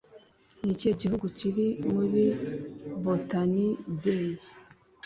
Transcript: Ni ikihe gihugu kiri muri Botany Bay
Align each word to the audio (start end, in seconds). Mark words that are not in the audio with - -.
Ni 0.63 0.71
ikihe 0.75 0.93
gihugu 1.01 1.25
kiri 1.39 1.65
muri 1.93 2.23
Botany 3.03 3.57
Bay 4.01 4.31